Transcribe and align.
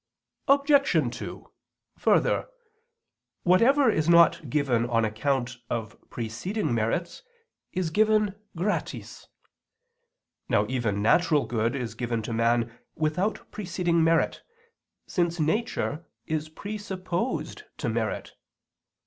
Obj. 0.47 1.15
2: 1.19 1.51
Further, 1.99 2.47
whatever 3.43 3.87
is 3.91 4.09
not 4.09 4.49
given 4.49 4.89
on 4.89 5.05
account 5.05 5.57
of 5.69 5.95
preceding 6.09 6.73
merits 6.73 7.21
is 7.71 7.91
given 7.91 8.33
gratis. 8.55 9.27
Now 10.49 10.65
even 10.67 11.03
natural 11.03 11.45
good 11.45 11.75
is 11.75 11.93
given 11.93 12.23
to 12.23 12.33
man 12.33 12.75
without 12.95 13.51
preceding 13.51 14.03
merit, 14.03 14.41
since 15.05 15.39
nature 15.39 16.03
is 16.25 16.49
presupposed 16.49 17.65
to 17.77 17.87
merit. 17.87 18.33